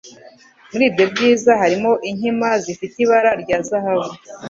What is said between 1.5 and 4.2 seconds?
harimo Inkima zifite ibara rya Zahabu